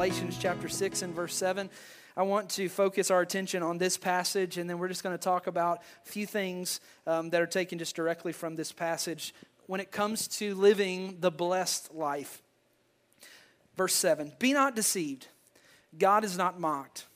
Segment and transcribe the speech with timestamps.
[0.00, 1.68] Galatians chapter 6 and verse 7.
[2.16, 5.22] I want to focus our attention on this passage, and then we're just going to
[5.22, 9.34] talk about a few things um, that are taken just directly from this passage
[9.66, 12.42] when it comes to living the blessed life.
[13.76, 15.28] Verse 7 Be not deceived,
[15.98, 17.06] God is not mocked.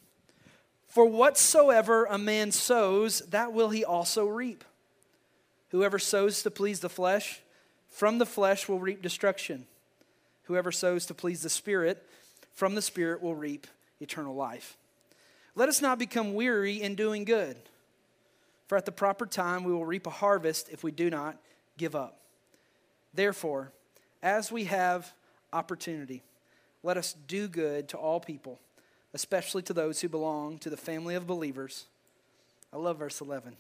[0.95, 4.63] For whatsoever a man sows, that will he also reap.
[5.71, 7.41] Whoever sows to please the flesh,
[7.89, 9.67] from the flesh will reap destruction.
[10.45, 12.01] Whoever sows to please the Spirit,
[12.53, 13.67] from the Spirit will reap
[14.01, 14.77] eternal life.
[15.57, 17.57] Let us not become weary in doing good,
[18.69, 21.37] for at the proper time we will reap a harvest if we do not
[21.77, 22.21] give up.
[23.13, 23.73] Therefore,
[24.23, 25.13] as we have
[25.53, 26.23] opportunity,
[26.85, 28.61] let us do good to all people,
[29.15, 31.87] especially to those who belong to the family of believers.
[32.73, 33.57] I love verse 11.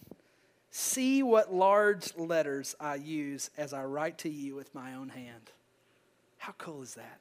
[0.72, 5.50] See what large letters I use as I write to you with my own hand.
[6.38, 7.20] How cool is that?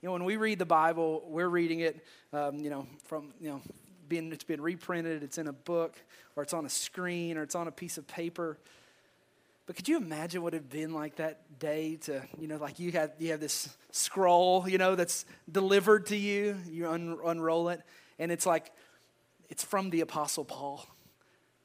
[0.00, 3.50] You know, when we read the Bible, we're reading it, um, you know, from, you
[3.50, 3.60] know,
[4.08, 5.96] being, it's been reprinted, it's in a book,
[6.36, 8.56] or it's on a screen, or it's on a piece of paper.
[9.66, 12.80] But could you imagine what it had been like that day to, you know, like
[12.80, 17.68] you have, you have this scroll, you know, that's delivered to you, you un- unroll
[17.68, 17.80] it,
[18.18, 18.72] and it's like,
[19.48, 20.84] it's from the Apostle Paul.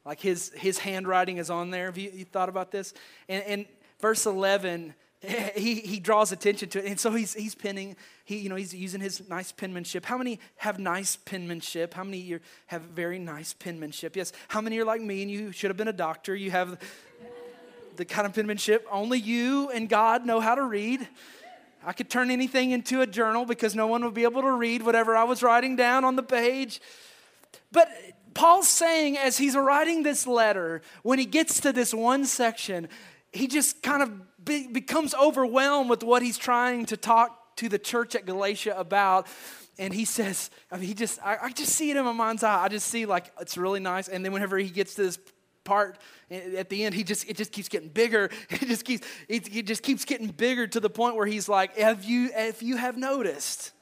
[0.06, 1.88] Like his, his handwriting is on there.
[1.88, 2.94] Have you, you thought about this?
[3.28, 3.66] And, and
[4.00, 4.94] verse 11,
[5.56, 6.86] he, he draws attention to it.
[6.86, 10.06] And so he's, he's penning, he, you know, he's using his nice penmanship.
[10.06, 11.94] How many have nice penmanship?
[11.94, 14.16] How many you have very nice penmanship?
[14.16, 14.32] Yes.
[14.48, 16.36] How many are like me and you should have been a doctor?
[16.36, 16.80] You have
[17.98, 21.08] the kind of penmanship only you and God know how to read.
[21.86, 24.84] I could turn anything into a journal because no one would be able to read
[24.84, 26.82] whatever I was writing down on the page.
[27.72, 27.90] But
[28.34, 32.88] Paul's saying, as he's writing this letter, when he gets to this one section,
[33.32, 37.80] he just kind of be, becomes overwhelmed with what he's trying to talk to the
[37.80, 39.28] church at Galatia about.
[39.80, 42.44] And he says, I mean, he just, I, I just see it in my mind's
[42.44, 42.64] eye.
[42.64, 44.08] I just see like it's really nice.
[44.08, 45.20] And then whenever he gets to this
[45.68, 46.00] part
[46.32, 48.30] at the end, he just, it just keeps getting bigger.
[48.50, 52.04] It just keeps, it, just keeps getting bigger to the point where he's like, have
[52.04, 53.74] you, if you have noticed,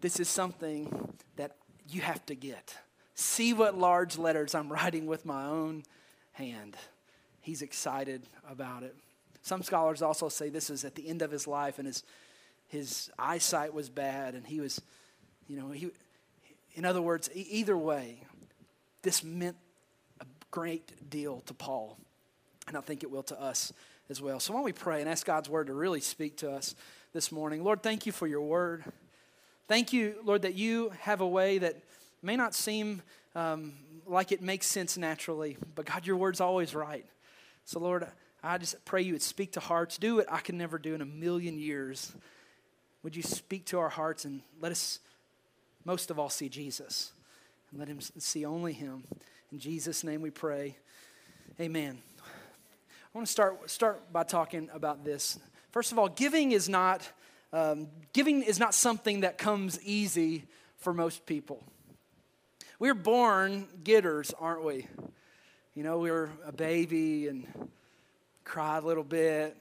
[0.00, 1.56] this is something that
[1.88, 2.76] you have to get.
[3.14, 5.84] See what large letters I'm writing with my own
[6.32, 6.76] hand.
[7.40, 8.96] He's excited about it.
[9.42, 12.02] Some scholars also say this is at the end of his life and his,
[12.68, 14.80] his eyesight was bad and he was,
[15.46, 15.90] you know, he,
[16.74, 18.22] in other words, either way,
[19.02, 19.56] this meant
[20.50, 21.98] great deal to Paul.
[22.66, 23.72] And I think it will to us
[24.10, 24.40] as well.
[24.40, 26.74] So why don't we pray and ask God's word to really speak to us
[27.12, 27.64] this morning?
[27.64, 28.84] Lord, thank you for your word.
[29.68, 31.76] Thank you, Lord, that you have a way that
[32.22, 33.02] may not seem
[33.34, 33.74] um,
[34.06, 37.04] like it makes sense naturally, but God, your word's always right.
[37.64, 38.06] So, Lord,
[38.42, 39.98] I just pray you would speak to hearts.
[39.98, 42.12] Do what I can never do in a million years.
[43.02, 45.00] Would you speak to our hearts and let us,
[45.84, 47.12] most of all, see Jesus
[47.70, 49.04] and let him see only him.
[49.50, 50.76] In Jesus' name we pray.
[51.58, 51.96] Amen.
[52.22, 55.38] I want to start, start by talking about this.
[55.70, 57.08] First of all, giving is not
[57.50, 60.44] um, giving is not something that comes easy
[60.76, 61.64] for most people.
[62.78, 64.86] We're born getters, aren't we?
[65.74, 67.46] You know, we were a baby and
[68.44, 69.56] cried a little bit.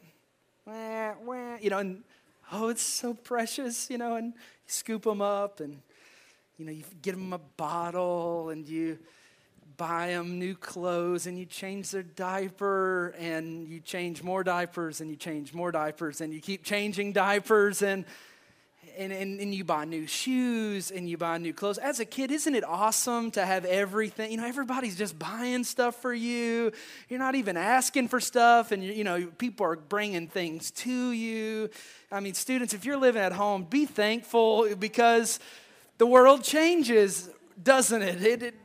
[0.65, 2.03] Wah, wah, you know, and
[2.51, 4.33] oh, it's so precious, you know, and you
[4.65, 5.79] scoop them up and,
[6.57, 8.99] you know, you get them a bottle and you
[9.77, 15.09] buy them new clothes and you change their diaper and you change more diapers and
[15.09, 18.03] you change more diapers and you keep changing diapers and
[18.97, 21.77] and, and, and you buy new shoes and you buy new clothes.
[21.77, 24.31] As a kid, isn't it awesome to have everything?
[24.31, 26.71] You know, everybody's just buying stuff for you.
[27.07, 31.69] You're not even asking for stuff, and you know, people are bringing things to you.
[32.11, 35.39] I mean, students, if you're living at home, be thankful because
[35.99, 37.29] the world changes,
[37.61, 38.23] doesn't it?
[38.23, 38.55] it, it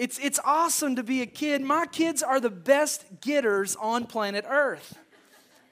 [0.00, 1.60] it's, it's awesome to be a kid.
[1.60, 4.96] My kids are the best getters on planet Earth.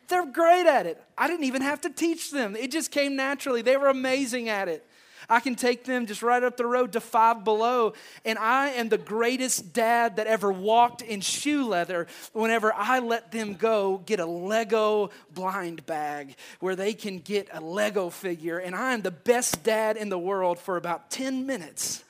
[0.08, 1.02] They're great at it.
[1.16, 3.62] I didn't even have to teach them, it just came naturally.
[3.62, 4.86] They were amazing at it.
[5.30, 7.94] I can take them just right up the road to Five Below,
[8.26, 13.32] and I am the greatest dad that ever walked in shoe leather whenever I let
[13.32, 18.76] them go get a Lego blind bag where they can get a Lego figure, and
[18.76, 22.04] I am the best dad in the world for about 10 minutes.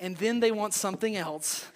[0.00, 1.66] And then they want something else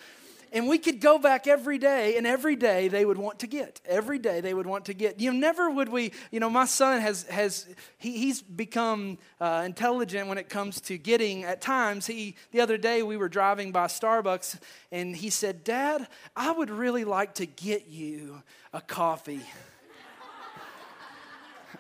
[0.53, 3.81] and we could go back every day, and every day they would want to get.
[3.87, 5.21] Every day they would want to get.
[5.21, 7.67] You know, never would we, you know, my son has, has
[7.99, 12.07] he, he's become uh, intelligent when it comes to getting at times.
[12.07, 14.59] He, the other day we were driving by Starbucks,
[14.91, 19.43] and he said, Dad, I would really like to get you a coffee.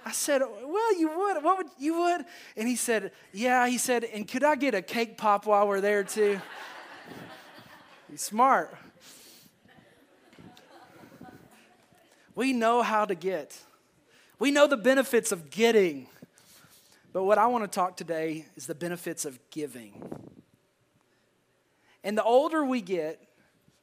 [0.04, 1.42] I said, Well, you would.
[1.44, 2.24] What would you would?
[2.56, 3.66] And he said, Yeah.
[3.68, 6.40] He said, And could I get a cake pop while we're there too?
[8.10, 8.74] He's smart.
[12.34, 13.58] We know how to get.
[14.38, 16.06] We know the benefits of getting.
[17.12, 20.02] But what I want to talk today is the benefits of giving.
[22.02, 23.20] And the older we get,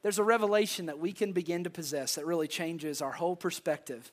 [0.02, 4.12] there's a revelation that we can begin to possess that really changes our whole perspective.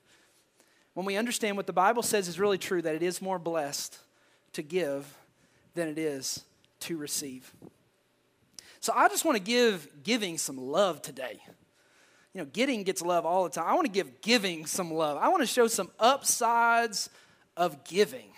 [0.94, 3.99] When we understand what the Bible says is really true, that it is more blessed
[4.52, 5.06] to give
[5.75, 6.44] than it is
[6.81, 7.52] to receive.
[8.81, 11.41] So I just want to give giving some love today.
[12.32, 13.67] You know, getting gets love all the time.
[13.67, 15.17] I want to give giving some love.
[15.17, 17.08] I want to show some upsides
[17.56, 18.31] of giving.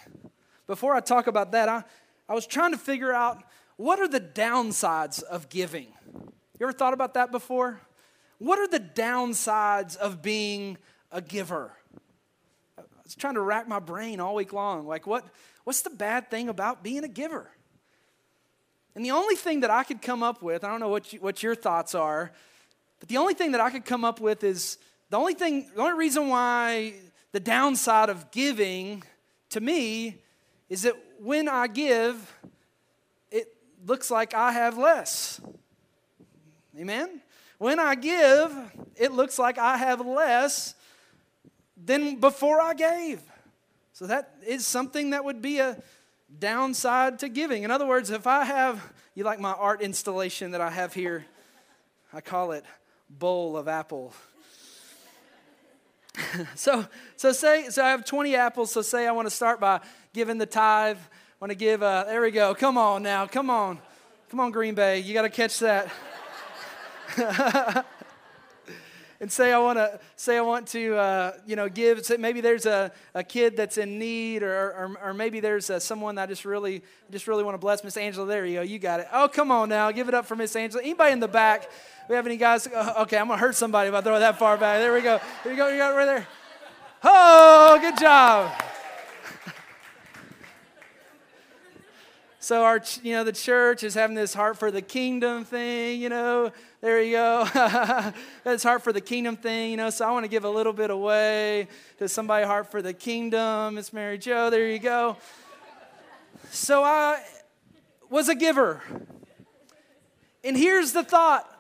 [0.67, 1.85] Before I talk about that, I,
[2.29, 3.43] I was trying to figure out
[3.77, 5.89] what are the downsides of giving.
[6.15, 7.81] You ever thought about that before?
[8.39, 10.79] What are the downsides of being
[11.11, 11.73] a giver?
[13.07, 14.85] Was trying to rack my brain all week long.
[14.85, 15.25] Like, what,
[15.63, 17.49] what's the bad thing about being a giver?
[18.97, 21.21] And the only thing that I could come up with, I don't know what, you,
[21.21, 22.33] what your thoughts are,
[22.99, 24.79] but the only thing that I could come up with is
[25.11, 26.95] the only thing, the only reason why
[27.31, 29.05] the downside of giving
[29.51, 30.17] to me
[30.69, 32.35] is that when I give,
[33.31, 33.47] it
[33.87, 35.41] looks like I have less.
[36.77, 37.21] Amen?
[37.59, 38.53] When I give,
[38.97, 40.75] it looks like I have less
[41.77, 43.21] than before I gave.
[43.93, 45.83] So that is something that would be a
[46.39, 47.63] downside to giving.
[47.63, 51.25] In other words, if I have, you like my art installation that I have here,
[52.13, 52.65] I call it
[53.09, 54.13] Bowl of Apple.
[56.55, 56.87] so,
[57.17, 58.73] so say, so I have 20 apples.
[58.73, 59.81] So say I want to start by
[60.13, 60.99] giving the tithe.
[60.99, 61.01] I
[61.41, 62.55] want to give, uh, there we go.
[62.55, 63.27] Come on now.
[63.27, 63.79] Come on.
[64.31, 65.01] Come on, Green Bay.
[65.01, 65.91] You got to catch that.
[69.21, 72.03] and say I want to say I want to uh, you know give.
[72.19, 76.15] Maybe there's a, a kid that's in need, or, or, or maybe there's uh, someone
[76.17, 77.83] that I just really just really want to bless.
[77.85, 79.09] Miss Angela, there you go, you got it.
[79.13, 80.83] Oh, come on now, give it up for Miss Angela.
[80.83, 81.71] Anybody in the back?
[82.09, 82.67] We have any guys?
[82.67, 84.79] Uh, okay, I'm gonna hurt somebody if I throw that far back.
[84.81, 85.21] There we go.
[85.43, 85.69] There you go.
[85.69, 86.27] You got it right there.
[87.03, 88.53] Oh, good job.
[92.47, 96.09] So our, you know, the church is having this heart for the kingdom thing, you
[96.09, 96.53] know.
[96.81, 97.45] There you go.
[98.45, 99.91] That's heart for the kingdom thing, you know.
[99.91, 101.67] So I want to give a little bit away
[101.99, 103.75] to somebody heart for the kingdom.
[103.75, 105.17] Miss Mary Jo, there you go.
[106.53, 107.21] So I
[108.11, 108.81] was a giver.
[110.45, 111.51] And here's the thought.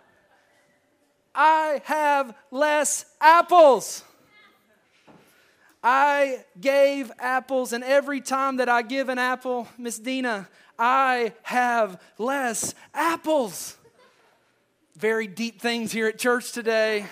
[1.34, 4.04] I have less apples.
[5.82, 12.00] I gave apples, and every time that I give an apple, Miss Dina, I have
[12.18, 13.76] less apples.
[14.96, 17.06] Very deep things here at church today.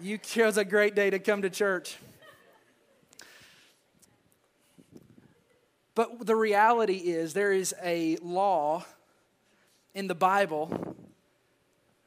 [0.00, 1.96] You chose a great day to come to church.
[5.94, 8.84] But the reality is, there is a law
[9.94, 10.96] in the Bible.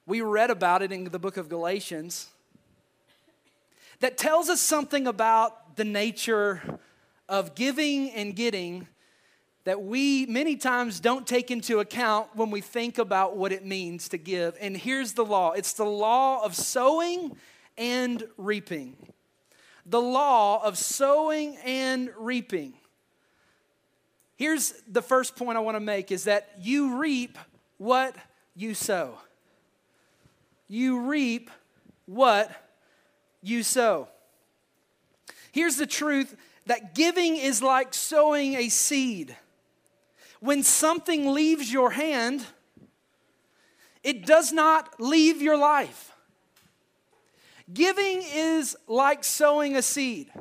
[0.05, 2.27] We read about it in the book of Galatians
[3.99, 6.79] that tells us something about the nature
[7.27, 8.87] of giving and getting
[9.63, 14.09] that we many times don't take into account when we think about what it means
[14.09, 14.57] to give.
[14.59, 17.37] And here's the law it's the law of sowing
[17.77, 18.95] and reaping.
[19.85, 22.73] The law of sowing and reaping.
[24.35, 27.37] Here's the first point I want to make is that you reap
[27.77, 28.15] what
[28.55, 29.19] you sow.
[30.67, 31.51] You reap
[32.05, 32.49] what
[33.43, 34.07] you sow.
[35.51, 39.35] Here's the truth that giving is like sowing a seed
[40.41, 42.43] when something leaves your hand,
[44.03, 46.11] it does not leave your life.
[47.71, 50.31] Giving is like sowing a seed.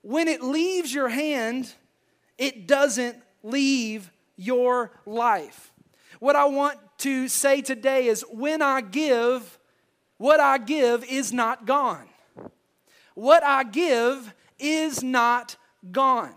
[0.00, 1.72] When it leaves your hand,
[2.38, 5.70] it doesn't leave your life.
[6.18, 9.58] What I want to say today is when I give,
[10.16, 12.08] what I give is not gone.
[13.14, 15.56] What I give is not
[15.90, 16.34] gone.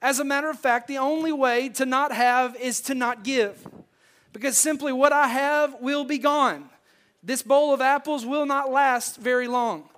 [0.00, 3.66] As a matter of fact, the only way to not have is to not give.
[4.32, 6.70] Because simply what I have will be gone.
[7.22, 9.88] This bowl of apples will not last very long.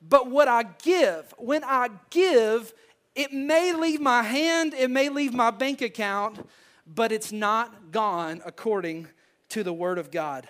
[0.00, 2.72] But what I give, when I give,
[3.16, 6.48] it may leave my hand, it may leave my bank account,
[6.86, 9.08] but it's not gone according
[9.48, 10.48] to the Word of God.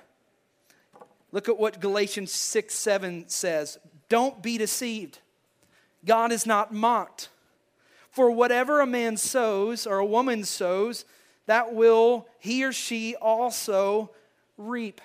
[1.33, 3.79] Look at what Galatians 6 7 says.
[4.11, 5.19] Don't be deceived.
[6.05, 7.31] God is not mocked.
[8.19, 11.05] For whatever a man sows or a woman sows,
[11.47, 14.11] that will he or she also
[14.57, 15.01] reap.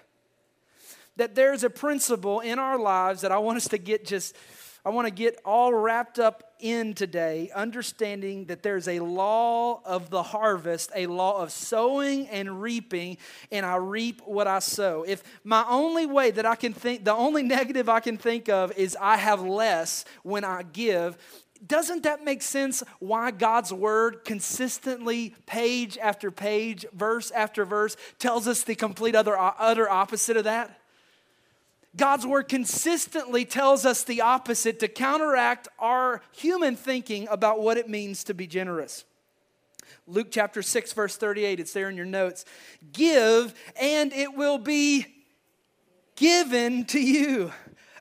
[1.18, 4.36] That there's a principle in our lives that I want us to get just,
[4.84, 10.10] I want to get all wrapped up in today, understanding that there's a law of
[10.10, 13.18] the harvest, a law of sowing and reaping,
[13.52, 15.04] and I reap what I sow.
[15.08, 18.72] If my only way that I can think, the only negative I can think of
[18.76, 21.16] is I have less when I give,
[21.66, 28.48] doesn't that make sense why God's word consistently, page after page, verse after verse, tells
[28.48, 30.80] us the complete other, utter opposite of that?
[31.96, 37.88] God's word consistently tells us the opposite to counteract our human thinking about what it
[37.88, 39.06] means to be generous.
[40.08, 42.46] Luke chapter 6, verse 38, it's there in your notes.
[42.92, 45.06] Give, and it will be
[46.16, 47.52] given to you.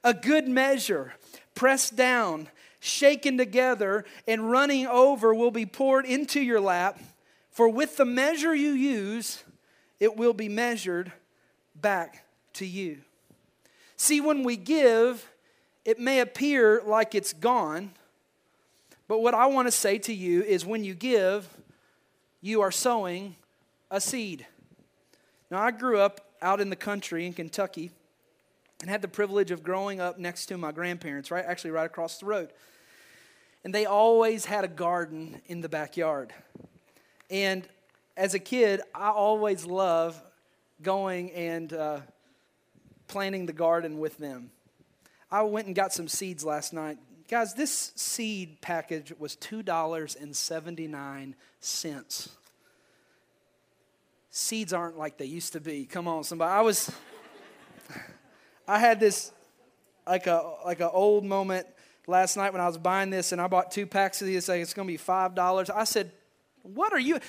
[0.03, 1.13] A good measure,
[1.55, 2.49] pressed down,
[2.85, 6.99] shaken together, and running over will be poured into your lap.
[7.53, 9.45] For with the measure you use,
[10.01, 11.13] it will be measured
[11.81, 12.25] back
[12.55, 12.99] to you.
[13.97, 15.31] See, when we give,
[15.85, 17.93] it may appear like it's gone,
[19.07, 21.49] but what I want to say to you is when you give,
[22.41, 23.37] you are sowing
[23.93, 24.45] a seed.
[25.53, 27.93] Now, I grew up out in the country in Kentucky
[28.81, 31.45] and had the privilege of growing up next to my grandparents, right?
[31.47, 32.51] Actually, right across the road.
[33.65, 36.33] And they always had a garden in the backyard.
[37.31, 37.67] And
[38.17, 40.21] as a kid, I always loved
[40.83, 42.01] going and uh,
[43.09, 44.51] planting the garden with them.
[45.31, 46.99] I went and got some seeds last night.
[47.29, 52.29] Guys, this seed package was $2.79.
[54.31, 55.87] Seeds aren't like they used to be.
[55.87, 56.51] Come on, somebody.
[56.51, 56.91] I was
[58.69, 59.31] I had this
[60.07, 61.67] like a like an old moment
[62.07, 64.61] last night when I was buying this and I bought two packs of these, like
[64.61, 65.71] it's gonna be five dollars.
[65.71, 66.13] I said,
[66.63, 67.21] What are you?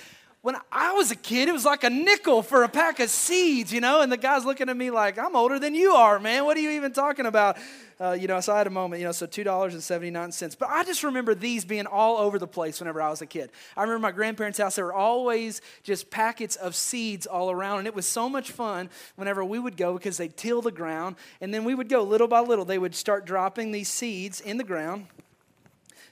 [0.44, 3.72] When I was a kid, it was like a nickel for a pack of seeds,
[3.72, 4.02] you know?
[4.02, 6.44] And the guy's looking at me like, I'm older than you are, man.
[6.44, 7.58] What are you even talking about?
[7.98, 10.60] Uh, you know, so I had a moment, you know, so $2.79.
[10.60, 13.52] But I just remember these being all over the place whenever I was a kid.
[13.78, 17.80] I remember my grandparents' house, there were always just packets of seeds all around.
[17.80, 21.16] And it was so much fun whenever we would go because they'd till the ground.
[21.40, 22.66] And then we would go little by little.
[22.66, 25.08] They would start dropping these seeds in the ground,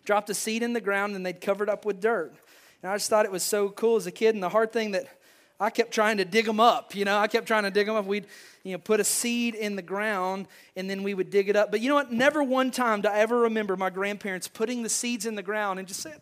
[0.05, 2.33] drop the seed in the ground, and they'd cover it up with dirt.
[2.81, 4.35] And I just thought it was so cool as a kid.
[4.35, 5.05] And the hard thing that
[5.59, 7.95] I kept trying to dig them up, you know, I kept trying to dig them
[7.95, 8.05] up.
[8.05, 8.25] We'd,
[8.63, 11.69] you know, put a seed in the ground and then we would dig it up.
[11.69, 12.11] But you know what?
[12.11, 15.79] Never one time do I ever remember my grandparents putting the seeds in the ground
[15.79, 16.19] and just saying,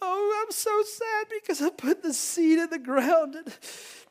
[0.00, 3.52] Oh, I'm so sad because I put the seed in the ground and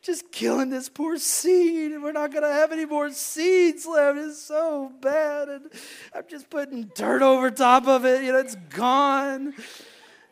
[0.01, 4.17] just killing this poor seed, and we're not going to have any more seeds left.
[4.17, 5.71] It's so bad, and
[6.13, 8.23] I'm just putting dirt over top of it.
[8.23, 9.53] You know, it's gone.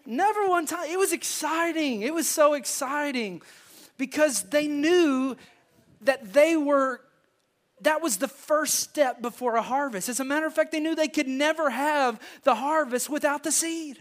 [0.06, 0.90] Never one time.
[0.90, 2.02] It was exciting.
[2.02, 3.42] It was so exciting
[3.98, 5.36] because they knew
[6.02, 7.02] that they were,
[7.82, 10.10] that was the first step before a harvest.
[10.10, 13.52] As a matter of fact, they knew they could never have the harvest without the
[13.52, 13.98] seed.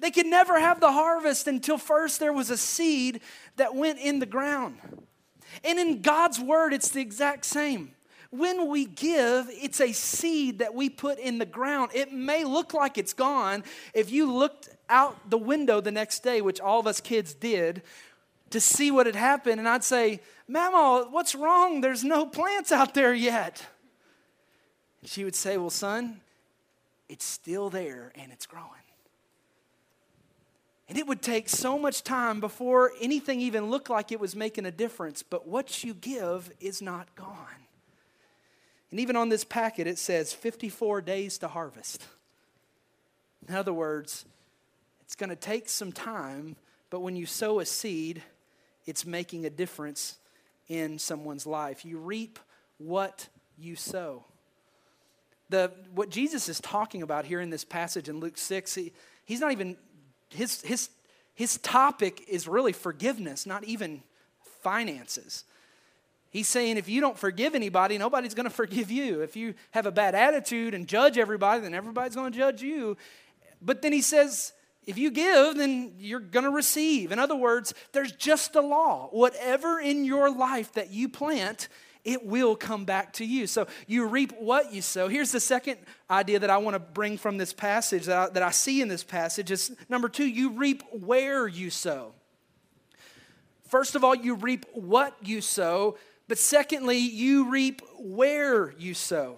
[0.00, 3.20] They could never have the harvest until first there was a seed
[3.56, 4.78] that went in the ground.
[5.62, 7.94] And in God's word, it's the exact same.
[8.32, 11.90] When we give, it's a seed that we put in the ground.
[11.94, 13.62] It may look like it's gone.
[13.92, 17.82] If you looked out the window the next day, which all of us kids did,
[18.48, 21.82] to see what had happened, and I'd say, Mama, what's wrong?
[21.82, 23.66] There's no plants out there yet.
[25.02, 26.22] And she would say, Well, son,
[27.10, 28.68] it's still there and it's growing.
[30.88, 34.64] And it would take so much time before anything even looked like it was making
[34.64, 35.22] a difference.
[35.22, 37.61] But what you give is not gone.
[38.92, 42.06] And even on this packet, it says 54 days to harvest.
[43.48, 44.26] In other words,
[45.00, 46.56] it's going to take some time,
[46.90, 48.22] but when you sow a seed,
[48.84, 50.18] it's making a difference
[50.68, 51.86] in someone's life.
[51.86, 52.38] You reap
[52.76, 54.26] what you sow.
[55.48, 58.92] The, what Jesus is talking about here in this passage in Luke 6, he,
[59.24, 59.78] he's not even,
[60.28, 60.90] his, his,
[61.34, 64.02] his topic is really forgiveness, not even
[64.60, 65.44] finances.
[66.32, 69.20] He's saying if you don't forgive anybody, nobody's going to forgive you.
[69.20, 72.96] If you have a bad attitude and judge everybody, then everybody's going to judge you.
[73.60, 74.54] But then he says,
[74.86, 77.12] if you give, then you're going to receive.
[77.12, 79.08] In other words, there's just a law.
[79.10, 81.68] Whatever in your life that you plant,
[82.02, 83.46] it will come back to you.
[83.46, 85.08] So you reap what you sow.
[85.08, 88.42] Here's the second idea that I want to bring from this passage that I, that
[88.42, 92.14] I see in this passage is number two, you reap where you sow.
[93.68, 95.96] First of all, you reap what you sow,
[96.32, 99.36] but secondly, you reap where you sow.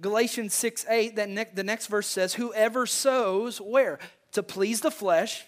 [0.00, 3.98] Galatians 6 8, that ne- the next verse says, Whoever sows where?
[4.30, 5.44] To please the flesh,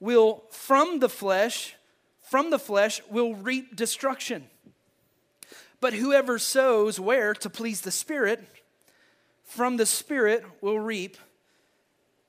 [0.00, 1.76] will from the flesh,
[2.22, 4.50] from the flesh, will reap destruction.
[5.80, 7.32] But whoever sows where?
[7.34, 8.42] To please the Spirit,
[9.44, 11.16] from the Spirit will reap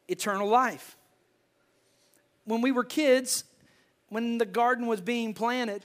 [0.07, 0.95] eternal life.
[2.45, 3.43] When we were kids,
[4.09, 5.83] when the garden was being planted,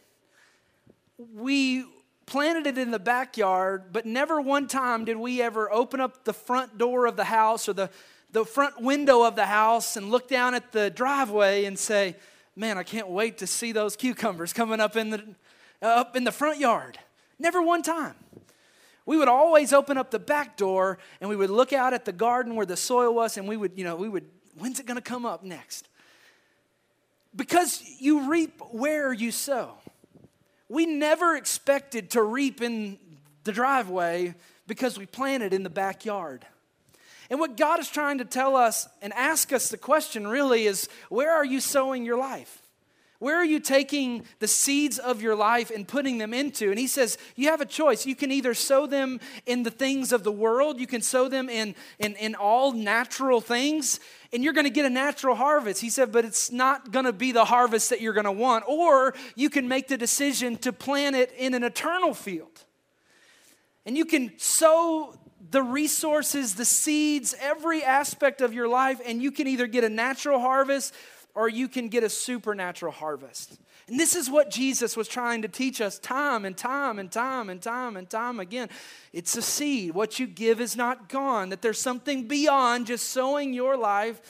[1.18, 1.84] we
[2.26, 6.32] planted it in the backyard, but never one time did we ever open up the
[6.32, 7.90] front door of the house or the,
[8.32, 12.16] the front window of the house and look down at the driveway and say,
[12.58, 15.22] Man, I can't wait to see those cucumbers coming up in the,
[15.82, 16.98] up in the front yard.
[17.38, 18.14] Never one time.
[19.04, 22.12] We would always open up the back door and we would look out at the
[22.12, 24.24] garden where the soil was and we would, you know, we would,
[24.56, 25.86] when's it to come up next?
[27.34, 29.74] Because you reap where you sow.
[30.68, 32.98] We never expected to reap in
[33.44, 34.34] the driveway
[34.66, 36.44] because we planted in the backyard.
[37.30, 40.88] And what God is trying to tell us and ask us the question really is
[41.08, 42.62] where are you sowing your life?
[43.18, 46.70] Where are you taking the seeds of your life and putting them into?
[46.70, 48.04] And he says, You have a choice.
[48.04, 51.48] You can either sow them in the things of the world, you can sow them
[51.48, 54.00] in, in, in all natural things,
[54.32, 55.80] and you're going to get a natural harvest.
[55.80, 58.64] He said, But it's not going to be the harvest that you're going to want.
[58.68, 62.64] Or you can make the decision to plant it in an eternal field.
[63.86, 65.14] And you can sow
[65.50, 69.88] the resources, the seeds, every aspect of your life, and you can either get a
[69.88, 70.94] natural harvest
[71.36, 73.58] or you can get a supernatural harvest.
[73.88, 77.50] And this is what Jesus was trying to teach us time and time and time
[77.50, 78.70] and time and time again.
[79.12, 79.94] It's a seed.
[79.94, 84.20] What you give is not gone, that there's something beyond just sowing your life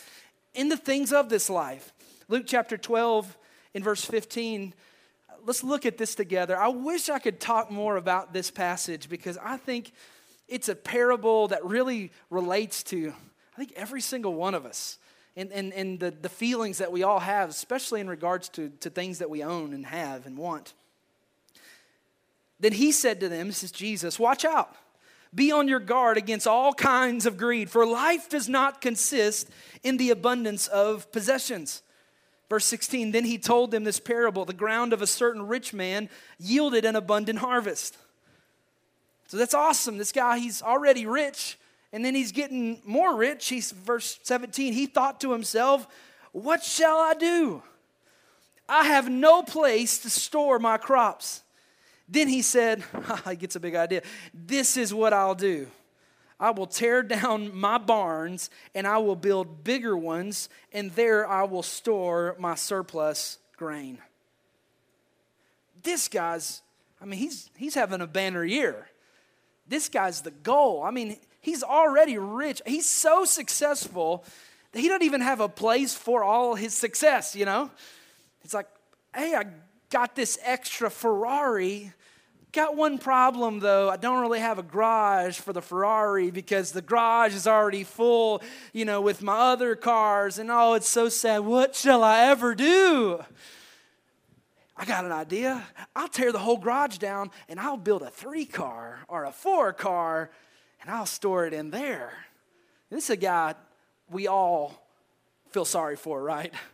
[0.53, 1.93] in the things of this life.
[2.29, 3.39] Luke chapter 12,
[3.73, 4.75] in verse 15,
[5.47, 6.59] let's look at this together.
[6.59, 9.93] I wish I could talk more about this passage because I think
[10.49, 13.15] it's a parable that really relates to,
[13.55, 14.99] I think, every single one of us
[15.37, 18.91] and, and, and the, the feelings that we all have, especially in regards to, to
[18.91, 20.73] things that we own and have and want.
[22.59, 24.75] Then he said to them, This is Jesus, watch out.
[25.35, 29.51] Be on your guard against all kinds of greed, for life does not consist
[29.83, 31.83] in the abundance of possessions.
[32.49, 36.09] Verse 16, then he told them this parable the ground of a certain rich man
[36.39, 37.99] yielded an abundant harvest.
[39.27, 39.99] So that's awesome.
[39.99, 41.59] This guy, he's already rich.
[41.97, 43.49] And then he's getting more rich.
[43.49, 44.75] He's verse 17.
[44.75, 45.89] He thought to himself,
[46.33, 47.63] What shall I do?
[48.69, 51.43] I have no place to store my crops.
[52.07, 52.85] Then he said,
[53.27, 54.03] He gets a big idea.
[54.35, 55.69] This is what I'll do.
[56.39, 61.45] I will tear down my barns and I will build bigger ones, and there I
[61.45, 63.97] will store my surplus grain.
[65.83, 66.61] This guy's,
[67.01, 68.87] I mean, he's, he's having a banner year.
[69.67, 70.83] This guy's the goal.
[70.83, 72.61] I mean, He's already rich.
[72.67, 74.25] He's so successful
[74.73, 77.71] that he doesn't even have a place for all his success, you know?
[78.43, 78.67] It's like,
[79.15, 79.45] hey, I
[79.89, 81.93] got this extra Ferrari.
[82.51, 83.89] Got one problem though.
[83.89, 88.43] I don't really have a garage for the Ferrari because the garage is already full,
[88.73, 90.41] you know, with my other cars.
[90.41, 91.45] And oh, it's so sad.
[91.45, 93.21] What shall I ever do?
[94.77, 95.65] I got an idea.
[95.95, 99.73] I'll tear the whole garage down and I'll build a three car or a four
[99.73, 100.33] car
[100.81, 102.13] and I'll store it in there.
[102.91, 103.55] This is a guy
[104.11, 104.83] we all
[105.51, 106.53] feel sorry for, right?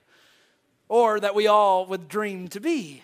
[0.89, 3.03] Or that we all would dream to be.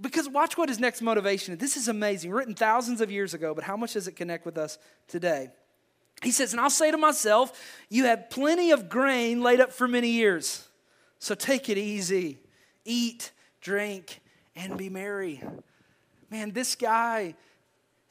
[0.00, 1.60] Because watch what his next motivation is.
[1.60, 4.58] This is amazing, written thousands of years ago, but how much does it connect with
[4.58, 5.50] us today?
[6.22, 7.52] He says, And I'll say to myself,
[7.88, 10.66] You have plenty of grain laid up for many years.
[11.20, 12.38] So take it easy.
[12.84, 13.30] Eat,
[13.60, 14.20] drink,
[14.56, 15.40] and be merry.
[16.30, 17.34] Man, this guy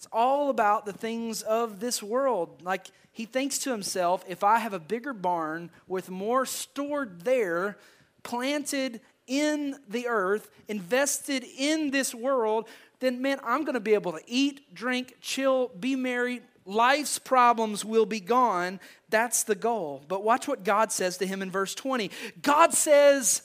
[0.03, 2.61] it's all about the things of this world.
[2.61, 7.77] Like he thinks to himself, if I have a bigger barn with more stored there,
[8.21, 12.67] planted in the earth, invested in this world,
[12.99, 16.41] then man, I'm going to be able to eat, drink, chill, be merry.
[16.65, 18.81] Life's problems will be gone.
[19.09, 20.03] That's the goal.
[20.09, 22.11] But watch what God says to him in verse 20.
[22.41, 23.41] God says,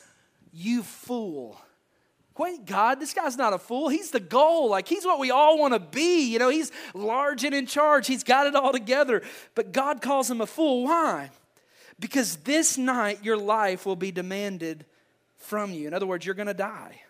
[0.52, 1.60] You fool.
[2.38, 3.88] Wait, God, this guy's not a fool.
[3.88, 4.70] He's the goal.
[4.70, 6.32] Like, he's what we all want to be.
[6.32, 8.06] You know, he's large and in charge.
[8.06, 9.22] He's got it all together.
[9.54, 10.84] But God calls him a fool.
[10.84, 11.30] Why?
[11.98, 14.86] Because this night your life will be demanded
[15.36, 15.88] from you.
[15.88, 17.02] In other words, you're going to die.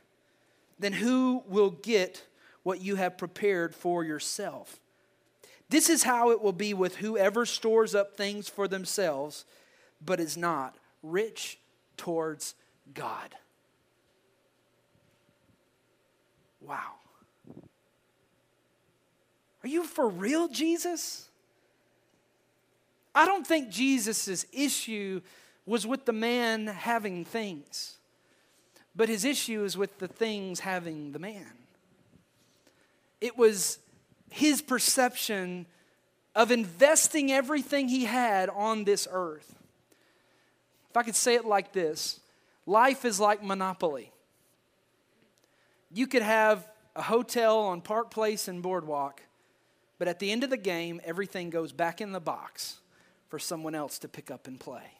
[0.78, 2.24] Then who will get
[2.62, 4.80] what you have prepared for yourself?
[5.68, 9.44] This is how it will be with whoever stores up things for themselves,
[10.02, 11.58] but is not rich
[11.96, 12.54] towards
[12.94, 13.34] God.
[16.60, 16.94] Wow.
[19.62, 21.28] Are you for real, Jesus?
[23.14, 25.20] I don't think Jesus' issue
[25.66, 27.96] was with the man having things,
[28.94, 31.52] but his issue is with the things having the man.
[33.20, 33.78] It was
[34.30, 35.66] his perception
[36.34, 39.54] of investing everything he had on this earth.
[40.90, 42.20] If I could say it like this
[42.66, 44.12] life is like Monopoly.
[45.90, 49.22] You could have a hotel on Park Place and Boardwalk,
[49.98, 52.80] but at the end of the game, everything goes back in the box
[53.28, 54.92] for someone else to pick up and play.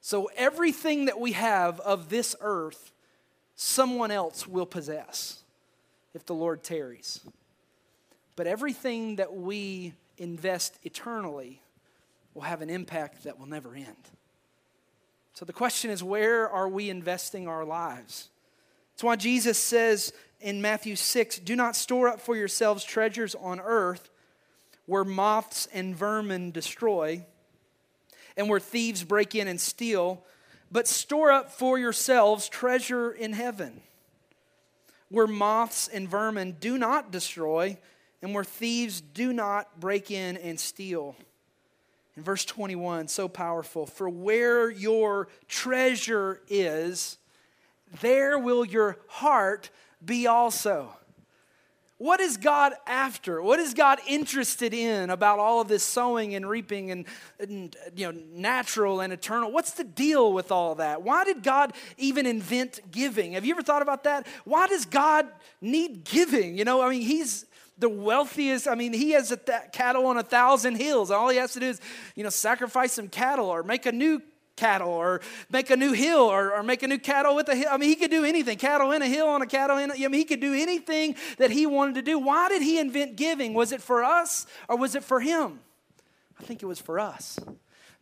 [0.00, 2.92] So, everything that we have of this earth,
[3.54, 5.42] someone else will possess
[6.14, 7.20] if the Lord tarries.
[8.34, 11.60] But everything that we invest eternally
[12.34, 14.10] will have an impact that will never end.
[15.40, 18.28] So the question is where are we investing our lives?
[18.92, 23.58] That's why Jesus says in Matthew 6 do not store up for yourselves treasures on
[23.58, 24.10] earth
[24.84, 27.24] where moths and vermin destroy
[28.36, 30.22] and where thieves break in and steal,
[30.70, 33.80] but store up for yourselves treasure in heaven
[35.08, 37.78] where moths and vermin do not destroy
[38.20, 41.16] and where thieves do not break in and steal.
[42.16, 43.86] In verse 21, so powerful.
[43.86, 47.18] For where your treasure is,
[48.00, 49.70] there will your heart
[50.04, 50.94] be also.
[52.00, 53.42] What is God after?
[53.42, 57.04] What is God interested in about all of this sowing and reaping and,
[57.38, 59.52] and, you know natural and eternal?
[59.52, 61.02] What's the deal with all that?
[61.02, 63.32] Why did God even invent giving?
[63.32, 64.26] Have you ever thought about that?
[64.46, 65.28] Why does God
[65.60, 66.56] need giving?
[66.56, 67.44] You know, I mean, he's
[67.80, 68.68] the wealthiest.
[68.68, 71.10] I mean, he has a th- cattle on a thousand hills.
[71.10, 71.80] All he has to do is,
[72.14, 74.22] you know, sacrifice some cattle or make a new
[74.56, 77.68] cattle or make a new hill or, or make a new cattle with a hill.
[77.70, 78.58] I mean, he could do anything.
[78.58, 81.16] Cattle in a hill on a cattle in a, I mean, he could do anything
[81.38, 82.18] that he wanted to do.
[82.18, 83.54] Why did he invent giving?
[83.54, 85.60] Was it for us or was it for him?
[86.38, 87.38] I think it was for us.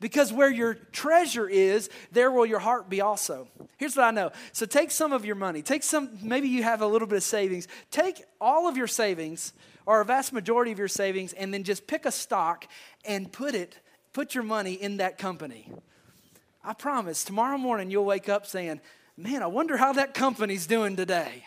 [0.00, 3.48] Because where your treasure is, there will your heart be also.
[3.78, 4.30] Here's what I know.
[4.52, 5.60] So take some of your money.
[5.60, 7.66] Take some, maybe you have a little bit of savings.
[7.90, 9.52] Take all of your savings
[9.86, 12.68] or a vast majority of your savings and then just pick a stock
[13.04, 13.78] and put it,
[14.12, 15.72] put your money in that company.
[16.62, 18.80] I promise, tomorrow morning you'll wake up saying,
[19.16, 21.44] Man, I wonder how that company's doing today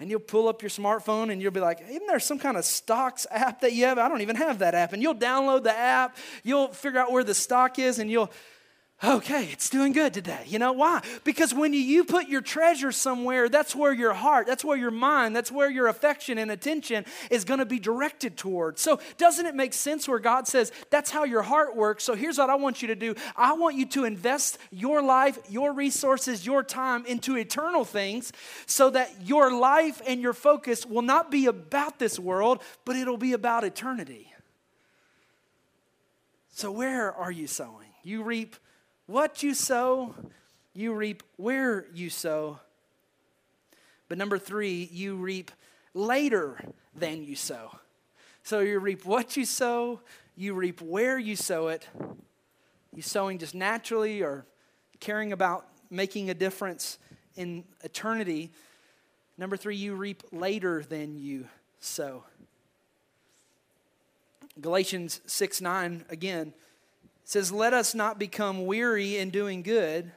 [0.00, 2.64] and you'll pull up your smartphone and you'll be like, isn't there some kind of
[2.64, 3.98] stocks app that you have?
[3.98, 4.94] I don't even have that app.
[4.94, 8.30] And you'll download the app, you'll figure out where the stock is, and you'll,
[9.02, 10.42] okay, it's doing good today.
[10.46, 11.02] You know why?
[11.24, 15.34] Because when you, put your treasure somewhere, that's where your heart, that's where your mind,
[15.34, 18.80] that's where your affection and attention is going to be directed towards.
[18.80, 22.04] So, doesn't it make sense where God says that's how your heart works?
[22.04, 25.38] So, here's what I want you to do I want you to invest your life,
[25.48, 28.32] your resources, your time into eternal things
[28.66, 33.16] so that your life and your focus will not be about this world, but it'll
[33.16, 34.32] be about eternity.
[36.52, 37.88] So, where are you sowing?
[38.02, 38.56] You reap
[39.10, 40.14] what you sow,
[40.72, 42.60] you reap where you sow.
[44.08, 45.50] But number three, you reap
[45.94, 46.60] later
[46.94, 47.76] than you sow.
[48.44, 50.00] So you reap what you sow,
[50.36, 51.88] you reap where you sow it.
[52.94, 54.46] You sowing just naturally or
[55.00, 56.98] caring about making a difference
[57.34, 58.52] in eternity.
[59.36, 61.48] Number three, you reap later than you
[61.80, 62.22] sow.
[64.60, 66.52] Galatians 6 9, again,
[67.30, 70.10] says, Let us not become weary in doing good,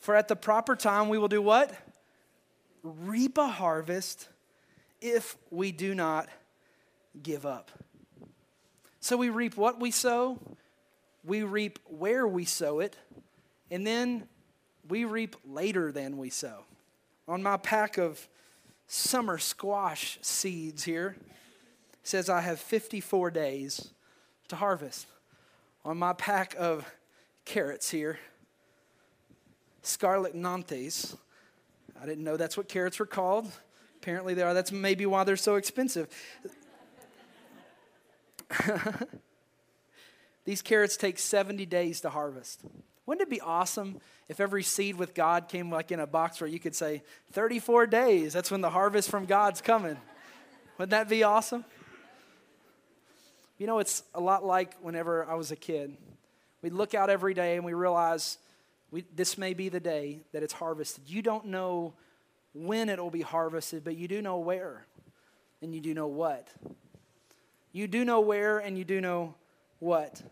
[0.00, 1.72] for at the proper time we will do what?
[2.82, 4.28] Reap a harvest
[5.00, 6.28] if we do not
[7.22, 7.70] give up.
[9.00, 10.38] So we reap what we sow,
[11.24, 12.98] we reap where we sow it,
[13.70, 14.28] and then
[14.90, 16.64] we reap later than we sow.
[17.28, 18.28] On my pack of
[18.86, 21.16] summer squash seeds here,
[22.02, 23.88] says I have 54 days
[24.48, 25.06] to harvest
[25.84, 26.86] on my pack of
[27.44, 28.18] carrots here,
[29.82, 31.16] Scarlet Nantes.
[32.00, 33.50] I didn't know that's what carrots were called.
[33.96, 34.54] Apparently they are.
[34.54, 36.08] That's maybe why they're so expensive.
[40.44, 42.62] These carrots take 70 days to harvest.
[43.06, 46.48] Wouldn't it be awesome if every seed with God came like in a box where
[46.48, 48.32] you could say 34 days?
[48.32, 49.96] That's when the harvest from God's coming.
[50.78, 51.64] Wouldn't that be awesome?
[53.60, 55.94] You know, it's a lot like whenever I was a kid.
[56.62, 58.38] We'd look out every day and we realize
[58.90, 61.04] we, this may be the day that it's harvested.
[61.06, 61.92] You don't know
[62.54, 64.86] when it will be harvested, but you do know where
[65.60, 66.48] and you do know what.
[67.72, 69.34] You do know where and you do know
[69.78, 70.22] what.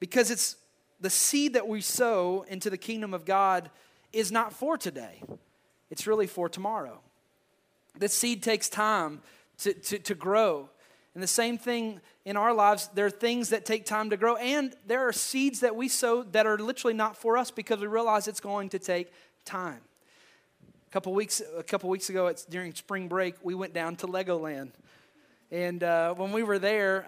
[0.00, 0.56] Because it's
[1.00, 3.70] the seed that we sow into the kingdom of God
[4.12, 5.22] is not for today.
[5.92, 6.98] it's really for tomorrow.
[7.96, 9.22] This seed takes time
[9.58, 10.68] to, to, to grow.
[11.14, 14.36] And the same thing in our lives, there are things that take time to grow,
[14.36, 17.86] and there are seeds that we sow that are literally not for us because we
[17.86, 19.12] realize it's going to take
[19.44, 19.80] time.
[20.88, 24.06] A couple weeks, a couple weeks ago, it's during spring break, we went down to
[24.06, 24.70] Legoland.
[25.50, 27.06] And uh, when we were there,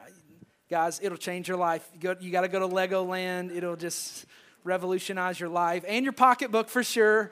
[0.69, 1.89] guys, it'll change your life.
[1.95, 4.27] You, go, you got to go to Legoland, it'll just
[4.65, 7.31] revolutionize your life and your pocketbook for sure.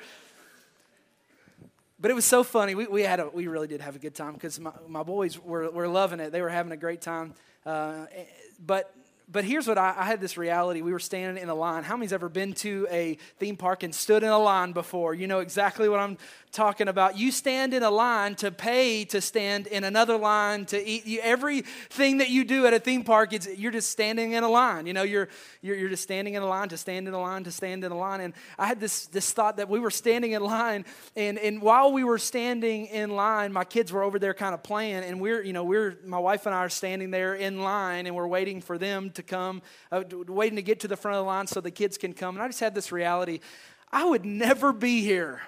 [2.02, 2.74] But it was so funny.
[2.74, 5.38] We, we, had a, we really did have a good time because my, my boys
[5.38, 6.32] were, were loving it.
[6.32, 7.34] They were having a great time.
[7.64, 8.06] Uh,
[8.58, 8.92] but
[9.30, 10.82] but here's what I, I, had this reality.
[10.82, 11.84] We were standing in a line.
[11.84, 15.14] How many's ever been to a theme park and stood in a line before?
[15.14, 16.18] You know exactly what I'm
[16.52, 17.18] talking about.
[17.18, 21.06] You stand in a line to pay to stand in another line to eat.
[21.06, 24.48] You, everything that you do at a theme park, it's, you're just standing in a
[24.48, 24.86] line.
[24.86, 25.28] You know, you're,
[25.62, 27.90] you're, you're just standing in a line to stand in a line to stand in
[27.90, 28.20] a line.
[28.20, 30.84] And I had this, this thought that we were standing in line,
[31.16, 34.62] and, and while we were standing in line, my kids were over there kind of
[34.62, 38.06] playing, and we're, you know, we're, my wife and I are standing there in line,
[38.06, 41.24] and we're waiting for them to come, uh, waiting to get to the front of
[41.24, 42.36] the line so the kids can come.
[42.36, 43.40] And I just had this reality
[43.94, 45.42] I would never be here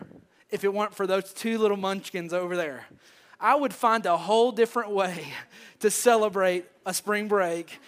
[0.55, 2.87] if it weren't for those two little munchkins over there.
[3.40, 5.27] I would find a whole different way
[5.81, 7.81] to celebrate a spring break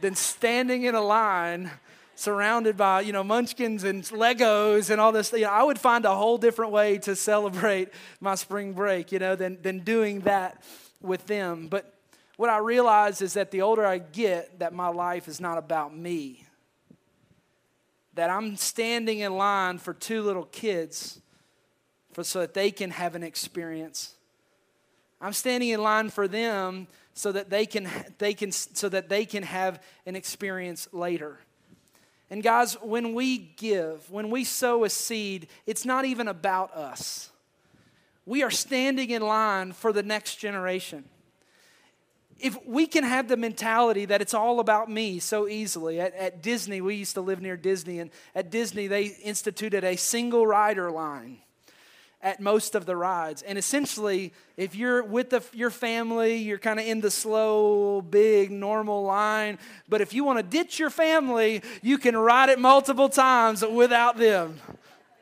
[0.00, 1.68] than standing in a line
[2.14, 5.32] surrounded by you know munchkins and legos and all this.
[5.32, 7.88] You know, i would find a whole different way to celebrate
[8.20, 10.62] my spring break you know than, than doing that
[11.02, 11.66] with them.
[11.66, 11.92] But
[12.36, 15.94] what i realize is that the older i get that my life is not about
[15.96, 16.46] me.
[18.14, 21.20] That i'm standing in line for two little kids
[22.16, 24.14] for, so that they can have an experience.
[25.20, 29.26] I'm standing in line for them so that they can, they can, so that they
[29.26, 31.38] can have an experience later.
[32.30, 37.28] And guys, when we give, when we sow a seed, it's not even about us.
[38.24, 41.04] We are standing in line for the next generation.
[42.38, 46.42] If we can have the mentality that it's all about me so easily, at, at
[46.42, 50.90] Disney, we used to live near Disney, and at Disney, they instituted a single rider
[50.90, 51.40] line
[52.26, 53.42] at most of the rides.
[53.42, 58.50] And essentially, if you're with the, your family, you're kind of in the slow, big,
[58.50, 59.60] normal line.
[59.88, 64.16] But if you want to ditch your family, you can ride it multiple times without
[64.16, 64.58] them.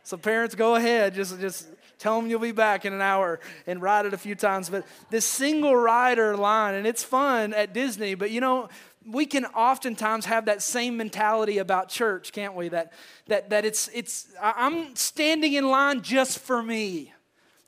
[0.02, 1.14] So, parents, go ahead.
[1.14, 1.66] Just, just
[1.98, 4.70] tell them you'll be back in an hour and ride it a few times.
[4.70, 8.70] But this single rider line, and it's fun at Disney, but you know,
[9.06, 12.68] we can oftentimes have that same mentality about church, can't we?
[12.68, 12.92] That,
[13.26, 17.12] that, that it's, it's, I'm standing in line just for me.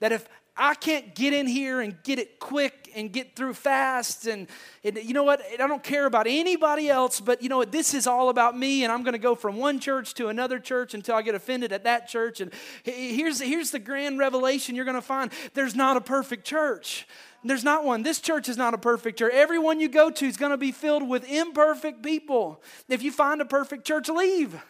[0.01, 4.27] That if I can't get in here and get it quick and get through fast,
[4.27, 4.49] and,
[4.83, 5.43] and you know what?
[5.53, 7.73] I don't care about anybody else, but you know what?
[7.73, 10.59] This is all about me, and I'm going to go from one church to another
[10.59, 12.41] church until I get offended at that church.
[12.41, 12.53] And
[12.85, 17.07] here's, here's the grand revelation you're going to find there's not a perfect church.
[17.47, 18.03] There's not one.
[18.03, 19.33] This church is not a perfect church.
[19.33, 22.63] Everyone you go to is going to be filled with imperfect people.
[22.89, 24.61] If you find a perfect church, leave.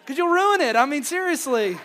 [0.00, 0.76] Because you'll ruin it.
[0.76, 1.78] I mean, seriously.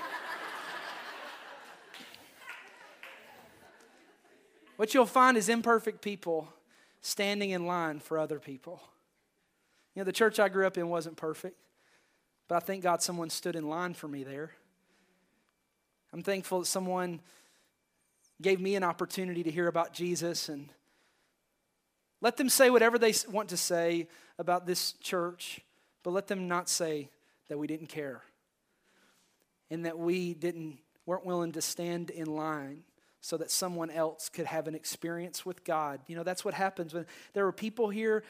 [4.78, 6.48] what you'll find is imperfect people
[7.02, 8.82] standing in line for other people.
[9.96, 11.58] You know, the church I grew up in wasn't perfect,
[12.48, 14.52] but I thank God someone stood in line for me there.
[16.14, 17.22] I'm thankful that someone
[18.42, 20.72] gave me an opportunity to hear about Jesus and
[22.22, 25.62] let them say whatever they want to say about this church,
[26.04, 27.10] but let them not say
[27.48, 28.22] that we didn't care
[29.70, 32.84] and that we didn't weren't willing to stand in line
[33.22, 36.00] so that someone else could have an experience with God.
[36.08, 38.24] You know, that's what happens when there were people here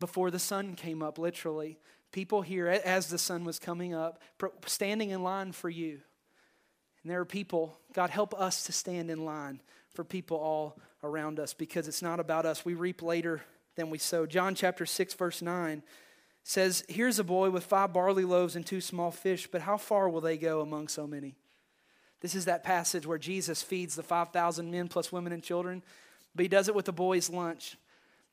[0.00, 1.78] before the sun came up literally.
[2.12, 4.20] People here as the sun was coming up
[4.66, 6.00] standing in line for you.
[7.06, 9.60] And there are people, God, help us to stand in line
[9.94, 12.64] for people all around us because it's not about us.
[12.64, 13.42] We reap later
[13.76, 14.26] than we sow.
[14.26, 15.84] John chapter 6, verse 9
[16.42, 20.08] says, Here's a boy with five barley loaves and two small fish, but how far
[20.08, 21.36] will they go among so many?
[22.22, 25.84] This is that passage where Jesus feeds the 5,000 men plus women and children,
[26.34, 27.76] but he does it with the boys' lunch.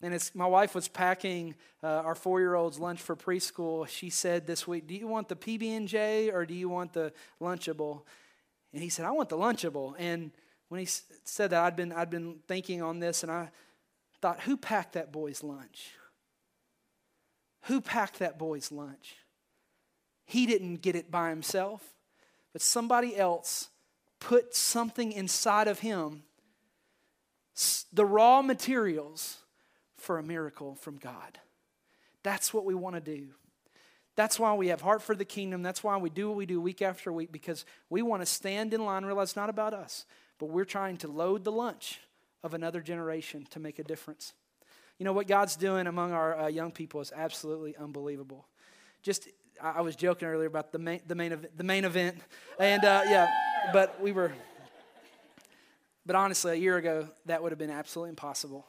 [0.02, 3.88] And it's, my wife was packing uh, our four year old's lunch for preschool.
[3.88, 6.94] She said this week, Do you want the PB and J or do you want
[6.94, 8.02] the Lunchable?
[8.74, 9.94] And he said, I want the Lunchable.
[9.98, 10.32] And
[10.70, 10.88] when he
[11.24, 13.52] said that, I'd been, I'd been thinking on this, and I
[14.22, 15.92] thought, who packed that boy's lunch?
[17.64, 19.16] Who packed that boy's lunch?
[20.26, 21.84] He didn't get it by himself,
[22.52, 23.70] but somebody else
[24.20, 26.24] put something inside of him,
[27.92, 29.38] the raw materials
[29.98, 31.40] for a miracle from God.
[32.24, 33.28] That's what we want to do.
[34.15, 35.63] That's why we have heart for the kingdom.
[35.63, 38.73] That's why we do what we do week after week because we want to stand
[38.73, 40.06] in line, realize it's not about us,
[40.39, 41.99] but we're trying to load the lunch
[42.43, 44.34] of another generation to make a difference.
[44.99, 48.45] You know what God's doing among our uh, young people is absolutely unbelievable.
[49.02, 49.28] Just
[49.62, 52.17] I, was joking earlier about the main the main the main event,
[52.60, 53.28] and uh, yeah,
[53.73, 54.32] but we were.
[56.06, 58.65] But honestly, a year ago, that would have been absolutely impossible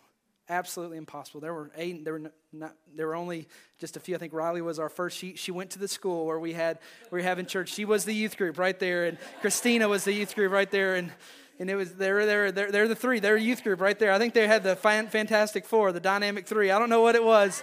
[0.48, 1.40] absolutely impossible.
[1.40, 2.04] There were eight.
[2.04, 2.74] There were not.
[2.94, 4.14] There were only just a few.
[4.14, 5.18] I think Riley was our first.
[5.18, 6.78] She she went to the school where we had
[7.10, 7.72] we were having church.
[7.72, 10.94] She was the youth group right there, and Christina was the youth group right there,
[10.94, 11.12] and.
[11.56, 13.20] And it was they're they're they're, they're the three.
[13.20, 14.10] They're youth group right there.
[14.10, 16.72] I think they had the Fantastic Four, the Dynamic Three.
[16.72, 17.62] I don't know what it was.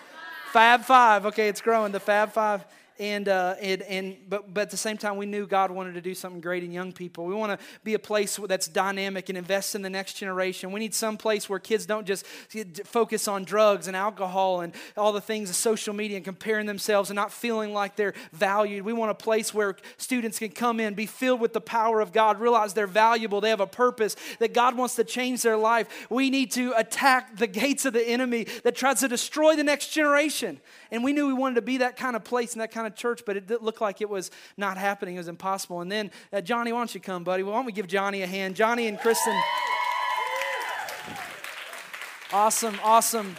[0.54, 1.26] Fab Five.
[1.26, 1.91] Okay, it's growing.
[1.91, 2.65] The Fab Five
[3.02, 6.02] and, uh, and, and but, but at the same time, we knew God wanted to
[6.02, 7.26] do something great in young people.
[7.26, 10.72] We want to be a place that's dynamic and invest in the next generation.
[10.72, 12.28] We need some place where kids don't just
[12.86, 17.10] focus on drugs and alcohol and all the things of social media and comparing themselves
[17.10, 18.86] and not feeling like they're valued.
[18.86, 22.14] We want a place where students can come in, be filled with the power of
[22.14, 25.88] God, realize they're valuable, they have a purpose, that God wants to change their life.
[26.12, 29.88] We need to attack the gates of the enemy that tries to destroy the next
[29.88, 30.62] generation.
[30.92, 32.98] And we knew we wanted to be that kind of place and that kind of
[32.98, 35.16] church, but it looked like it was not happening.
[35.16, 35.82] It was impossible.
[35.82, 37.44] And then, uh, Johnny, why don't you come, buddy?
[37.44, 38.56] Why don't we give Johnny a hand?
[38.56, 39.40] Johnny and Kristen.
[42.34, 43.36] Awesome, awesome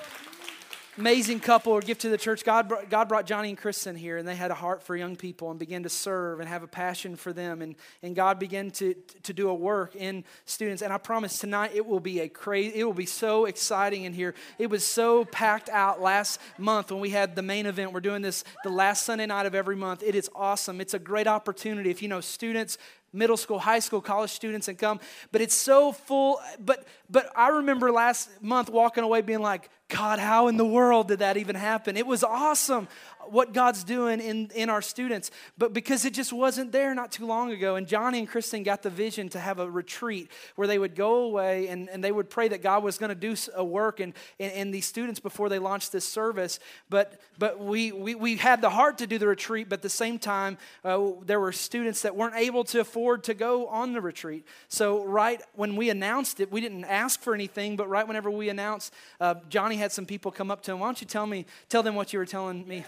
[0.98, 2.44] amazing couple or gift to the church.
[2.44, 5.16] God brought, God brought Johnny and Kristen here, and they had a heart for young
[5.16, 7.62] people and began to serve and have a passion for them.
[7.62, 10.82] And, and God began to, to do a work in students.
[10.82, 14.12] And I promise tonight it will be a crazy, it will be so exciting in
[14.12, 14.34] here.
[14.58, 17.92] It was so packed out last month when we had the main event.
[17.92, 20.02] We're doing this the last Sunday night of every month.
[20.02, 20.80] It is awesome.
[20.80, 21.90] It's a great opportunity.
[21.90, 22.76] If you know students,
[23.12, 25.00] middle school, high school, college students and come.
[25.30, 26.40] But it's so full.
[26.58, 31.08] But but I remember last month walking away being like, God, how in the world
[31.08, 31.96] did that even happen?
[31.96, 32.88] It was awesome
[33.28, 37.26] what God's doing in, in our students, but because it just wasn't there not too
[37.26, 37.76] long ago.
[37.76, 41.24] And Johnny and Kristen got the vision to have a retreat where they would go
[41.24, 44.14] away and, and they would pray that God was going to do a work in,
[44.38, 46.58] in, in, these students before they launched this service.
[46.88, 49.88] But, but we, we, we had the heart to do the retreat, but at the
[49.88, 54.00] same time, uh, there were students that weren't able to afford to go on the
[54.00, 54.46] retreat.
[54.68, 58.48] So, right when we announced it, we didn't ask for anything, but right whenever we
[58.48, 60.80] announced, uh, Johnny had some people come up to him.
[60.80, 62.84] Why don't you tell me, tell them what you were telling me?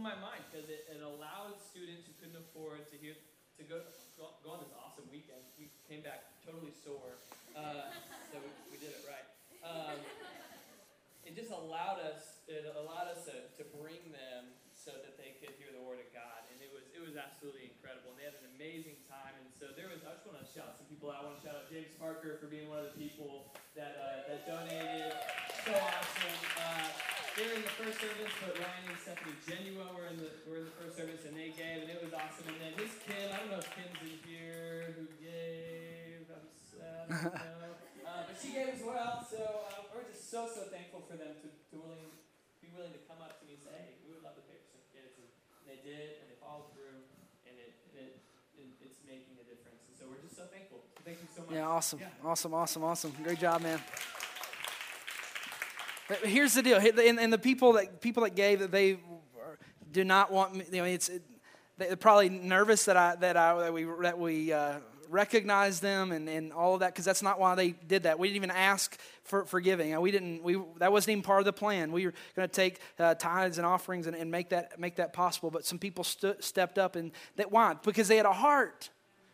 [0.00, 3.12] My mind because it, it allowed students who couldn't afford to hear
[3.60, 3.84] to go
[4.16, 5.44] go, go on this awesome weekend.
[5.60, 7.20] We came back totally sore,
[7.52, 7.92] uh,
[8.32, 9.28] so we, we, did it right.
[9.60, 10.00] Um,
[11.28, 15.52] it just allowed us it allowed us to, to bring them so that they could
[15.60, 18.16] hear the word of God, and it was it was absolutely incredible.
[18.16, 19.36] And they had an amazing time.
[19.36, 21.12] And so there was I just want to shout out some people.
[21.12, 21.20] Out.
[21.20, 24.32] I want to shout out James Parker for being one of the people that uh,
[24.32, 25.12] that donated.
[25.68, 26.40] So awesome.
[26.56, 26.89] Uh,
[27.40, 30.60] they were in the first service, but Ryan and Stephanie Genua were in the were
[30.60, 32.52] in the first service, and they gave, and it was awesome.
[32.52, 36.28] And then his Kim, I don't know if Kim's in here, who gave.
[36.28, 37.32] I'm sad, know.
[38.04, 39.24] uh, but she gave as well.
[39.24, 42.12] So uh, we're just so so thankful for them to, to willing
[42.60, 44.60] be willing to come up to me and say, hey, we would love to pay
[44.60, 45.24] for some kids, and
[45.64, 47.08] they did, and they followed through,
[47.48, 48.20] and it, it,
[48.60, 49.80] it it's making a difference.
[49.88, 50.84] And so we're just so thankful.
[51.08, 51.56] thank you so much.
[51.56, 52.12] Yeah, awesome, yeah.
[52.20, 53.16] awesome, awesome, awesome.
[53.24, 53.80] Great job, man.
[56.22, 58.98] Here's the deal, and, and the people that people that gave that they
[59.92, 60.64] do not want me.
[60.70, 61.22] You know, it's it,
[61.78, 66.28] they're probably nervous that I that I that we that we uh, recognize them and,
[66.28, 68.18] and all of that because that's not why they did that.
[68.18, 69.98] We didn't even ask for, for giving.
[70.00, 70.42] We didn't.
[70.42, 71.92] We that wasn't even part of the plan.
[71.92, 75.12] We were going to take uh, tithes and offerings and, and make that make that
[75.12, 75.50] possible.
[75.50, 78.90] But some people st- stepped up and that why because they had a heart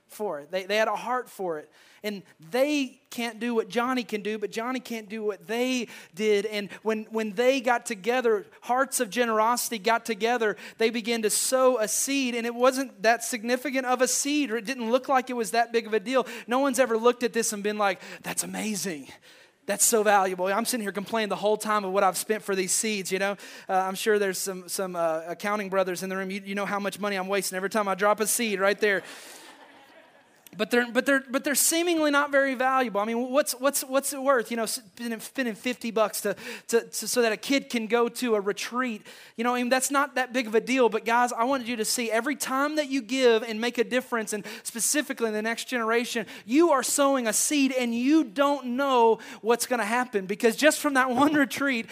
[0.09, 0.51] for it.
[0.51, 1.71] They, they had a heart for it.
[2.03, 6.47] And they can't do what Johnny can do, but Johnny can't do what they did.
[6.47, 11.79] And when, when they got together, hearts of generosity got together, they began to sow
[11.79, 12.35] a seed.
[12.37, 15.51] And it wasn't that significant of a seed, or it didn't look like it was
[15.51, 16.27] that big of a deal.
[16.47, 19.09] No one's ever looked at this and been like, that's amazing.
[19.67, 20.47] That's so valuable.
[20.47, 23.11] I'm sitting here complaining the whole time of what I've spent for these seeds.
[23.11, 23.33] You know,
[23.69, 26.31] uh, I'm sure there's some some uh, accounting brothers in the room.
[26.31, 28.79] You, you know how much money I'm wasting every time I drop a seed right
[28.79, 29.03] there.
[30.57, 33.01] But they're but they're but they're seemingly not very valuable.
[33.01, 34.51] I mean, what's what's what's it worth?
[34.51, 36.37] You know, spending, fifty bucks to,
[36.69, 39.07] to, to, so that a kid can go to a retreat.
[39.37, 40.89] You know, I mean, that's not that big of a deal.
[40.89, 43.85] But guys, I wanted you to see every time that you give and make a
[43.85, 48.67] difference, and specifically in the next generation, you are sowing a seed, and you don't
[48.67, 51.87] know what's going to happen because just from that one retreat,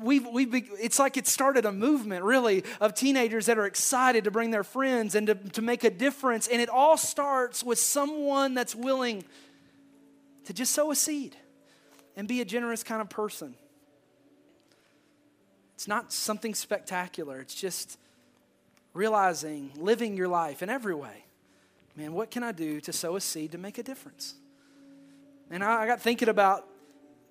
[0.00, 0.46] we've we
[0.80, 4.64] it's like it started a movement really of teenagers that are excited to bring their
[4.64, 9.24] friends and to, to make a difference, and it all starts with someone that's willing
[10.44, 11.34] to just sow a seed
[12.14, 13.54] and be a generous kind of person.
[15.76, 17.98] It's not something spectacular, it's just
[18.92, 21.24] realizing, living your life in every way.
[21.96, 24.34] Man, what can I do to sow a seed to make a difference?
[25.50, 26.68] And I, I got thinking about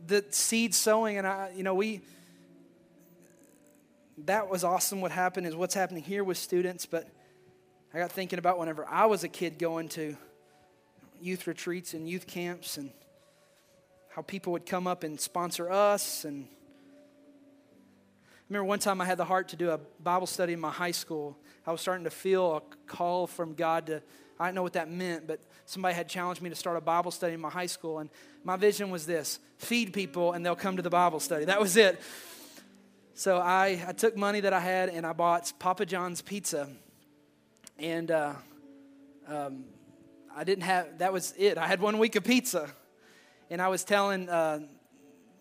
[0.08, 2.02] the seed sowing, and I, you know, we,
[4.26, 5.00] that was awesome.
[5.00, 7.08] What happened is what's happening here with students, but
[7.94, 10.18] I got thinking about whenever I was a kid going to
[11.22, 12.92] youth retreats and youth camps and
[14.10, 16.24] how people would come up and sponsor us.
[16.24, 16.48] And
[18.32, 20.72] I remember one time I had the heart to do a Bible study in my
[20.72, 21.38] high school.
[21.68, 24.02] I was starting to feel a call from God to,
[24.40, 27.12] I didn't know what that meant, but somebody had challenged me to start a Bible
[27.12, 28.00] study in my high school.
[28.00, 28.10] And
[28.44, 31.46] my vision was this feed people and they'll come to the Bible study.
[31.46, 32.00] That was it.
[33.16, 36.70] So I, I took money that I had and I bought Papa John's pizza.
[37.80, 38.34] And uh,
[39.28, 39.66] um,
[40.36, 41.58] I didn't have, that was it.
[41.58, 42.70] I had one week of pizza.
[43.50, 44.60] And I was telling uh,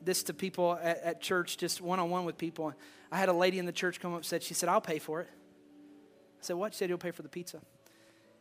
[0.01, 2.73] this to people at, at church, just one on one with people.
[3.11, 5.01] I had a lady in the church come up and said, She said, I'll pay
[5.01, 5.29] for it.
[5.33, 6.75] I said, What?
[6.75, 7.61] She said, You'll pay for the pizza.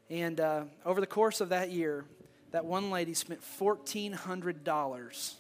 [0.09, 2.05] And uh, over the course of that year,
[2.51, 5.33] that one lady spent $1,400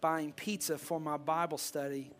[0.00, 2.12] buying pizza for my Bible study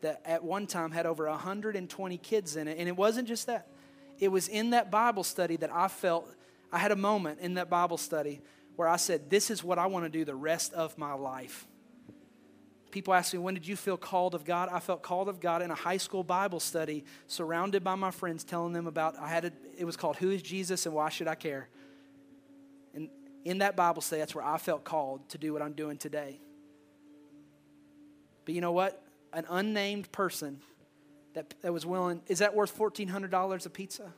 [0.00, 2.78] that at one time had over 120 kids in it.
[2.78, 3.66] And it wasn't just that,
[4.18, 6.26] it was in that Bible study that I felt
[6.74, 8.40] I had a moment in that Bible study
[8.74, 11.68] where I said, This is what I want to do the rest of my life.
[12.90, 14.68] People ask me, When did you feel called of God?
[14.72, 18.42] I felt called of God in a high school Bible study, surrounded by my friends,
[18.42, 21.28] telling them about, I had a, it was called Who is Jesus and Why Should
[21.28, 21.68] I Care?
[22.92, 23.08] And
[23.44, 26.40] in that Bible study, that's where I felt called to do what I'm doing today.
[28.44, 29.00] But you know what?
[29.32, 30.60] An unnamed person
[31.34, 34.12] that, that was willing, is that worth $1,400 a pizza?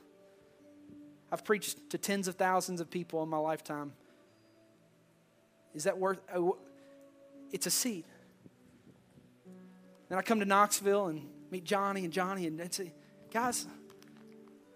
[1.31, 3.93] I've preached to tens of thousands of people in my lifetime.
[5.73, 6.19] Is that worth?
[6.33, 6.51] Uh,
[7.51, 8.05] it's a seed.
[10.09, 12.93] Then I come to Knoxville and meet Johnny and Johnny and say,
[13.31, 13.65] guys,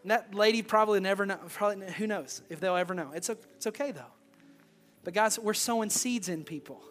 [0.06, 3.12] that lady probably never know, probably, who knows if they'll ever know.
[3.14, 4.12] It's, it's okay though.
[5.04, 6.82] But guys, we're sowing seeds in people.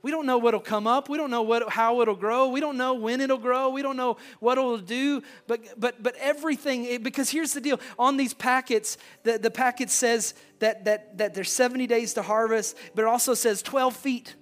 [0.00, 1.08] We don't know what'll come up.
[1.08, 2.48] We don't know what, how it'll grow.
[2.48, 3.70] We don't know when it'll grow.
[3.70, 5.22] We don't know what it'll do.
[5.48, 10.34] But, but, but everything, because here's the deal on these packets, the, the packet says
[10.60, 14.36] that, that, that there's 70 days to harvest, but it also says 12 feet.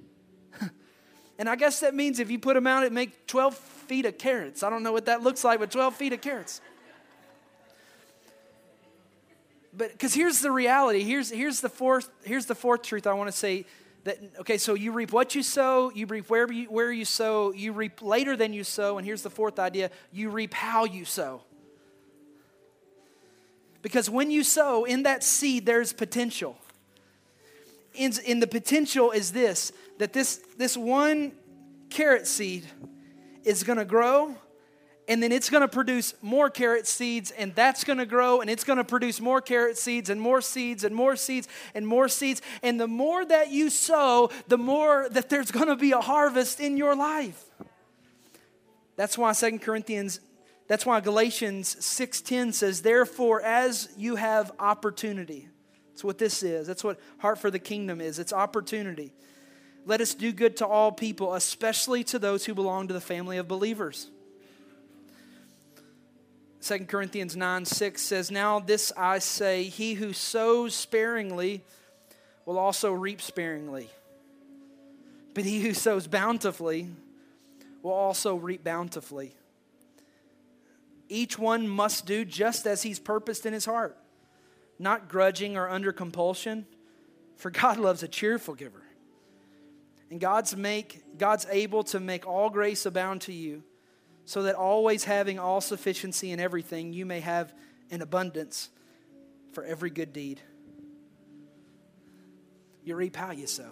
[1.39, 4.19] and I guess that means if you put them out, it makes 12 feet of
[4.19, 4.63] carrots.
[4.63, 6.61] I don't know what that looks like, but 12 feet of carrots.
[9.75, 11.03] But because here's the reality.
[11.03, 13.65] Here's, here's, the fourth, here's the fourth truth I want to say
[14.07, 17.53] that okay so you reap what you sow you reap where you, where you sow
[17.53, 21.05] you reap later than you sow and here's the fourth idea you reap how you
[21.05, 21.43] sow.
[23.83, 26.57] Because when you sow in that seed there's potential.
[27.95, 31.33] In, in the potential is this that this this one
[31.91, 32.65] carrot seed
[33.43, 34.37] is going to grow
[35.09, 38.51] and then it's going to produce more carrot seeds, and that's going to grow, and
[38.51, 42.09] it's going to produce more carrot seeds, and more seeds, and more seeds, and more
[42.09, 42.43] seeds.
[42.63, 46.61] And the more that you sow, the more that there's going to be a harvest
[46.61, 47.45] in your life.
[48.97, 50.21] That's why Second Corinthians,
[50.67, 55.49] that's why Galatians 6:10 says, Therefore, as you have opportunity.
[55.91, 56.67] That's what this is.
[56.67, 58.19] That's what Heart for the Kingdom is.
[58.19, 59.15] It's opportunity.
[59.87, 63.39] Let us do good to all people, especially to those who belong to the family
[63.39, 64.11] of believers.
[66.67, 71.62] 2 Corinthians 9 6 says, Now this I say, he who sows sparingly
[72.45, 73.89] will also reap sparingly.
[75.33, 76.89] But he who sows bountifully
[77.83, 79.37] will also reap bountifully.
[81.09, 83.97] Each one must do just as he's purposed in his heart,
[84.77, 86.67] not grudging or under compulsion,
[87.37, 88.83] for God loves a cheerful giver.
[90.11, 93.62] And God's make God's able to make all grace abound to you
[94.27, 97.55] so that always having all sufficiency in everything, you may have
[97.93, 98.70] an abundance
[99.53, 100.41] for every good deed.
[102.83, 103.70] You reap how you sow.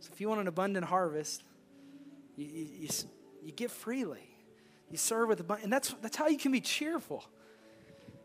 [0.00, 1.42] So if you want an abundant harvest,
[2.36, 2.88] you, you,
[3.44, 4.26] you, give freely.
[4.90, 5.64] You serve with abundance.
[5.64, 7.22] And that's, that's how you can be cheerful.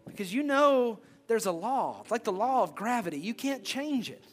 [0.07, 1.99] Because you know there's a law.
[2.01, 3.20] It's like the law of gravity.
[3.20, 4.24] You can't change it.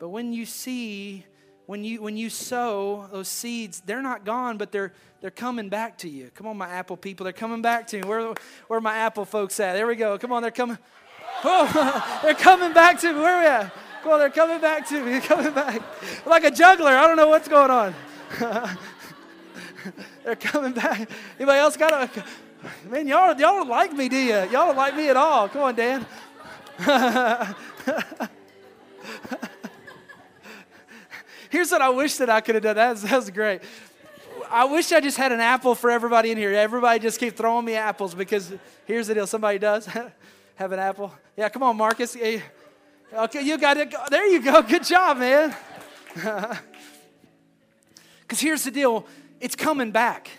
[0.00, 1.24] But when you see,
[1.68, 4.90] when you when you sow those seeds, they're not gone, but they're
[5.20, 6.30] they're coming back to you.
[6.34, 8.08] Come on, my apple people, they're coming back to me.
[8.08, 8.32] Where
[8.68, 9.74] where are my apple folks at?
[9.74, 10.16] There we go.
[10.16, 10.78] Come on, they're coming.
[11.44, 13.20] Oh, they're coming back to me.
[13.20, 13.72] Where are we at?
[14.02, 15.10] Come on, they're coming back to me.
[15.12, 15.82] They're coming back.
[16.24, 16.92] Like a juggler.
[16.92, 17.94] I don't know what's going on.
[20.24, 21.10] they're coming back.
[21.38, 22.24] Anybody else got a
[22.88, 23.06] man?
[23.06, 24.36] Y'all, y'all don't like me, do you?
[24.36, 25.50] Y'all don't like me at all.
[25.50, 26.06] Come on, Dan.
[31.50, 32.76] Here's what I wish that I could have done.
[32.76, 33.62] That was, that was great.
[34.50, 36.52] I wish I just had an apple for everybody in here.
[36.52, 38.52] Everybody just keep throwing me apples because
[38.86, 39.26] here's the deal.
[39.26, 39.86] Somebody does
[40.54, 41.12] have an apple.
[41.36, 42.16] Yeah, come on, Marcus.
[42.16, 43.94] Okay, you got it.
[44.10, 44.62] There you go.
[44.62, 45.54] Good job, man.
[48.28, 49.06] Because here's the deal
[49.40, 50.30] it's coming back.